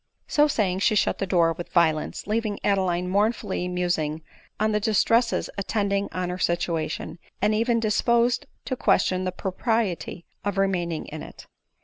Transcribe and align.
So 0.27 0.47
saying 0.47 0.79
she 0.79 0.95
shut 0.95 1.19
the 1.19 1.27
door 1.27 1.53
with 1.53 1.69
violence, 1.71 2.25
leaving 2.25 2.59
Ad 2.63 2.79
eline 2.79 3.07
mournfully 3.07 3.67
musing 3.67 4.23
on 4.59 4.71
the* 4.71 4.79
distresses 4.79 5.47
attending 5.59 6.09
on 6.11 6.31
her 6.31 6.39
situation, 6.39 7.19
and 7.39 7.53
even 7.53 7.79
disposed 7.79 8.47
to 8.65 8.75
question 8.75 9.25
the 9.25 9.31
propriety 9.31 10.25
of 10.43 10.57
remaining 10.57 11.05
in 11.09 11.21
it. 11.21 11.45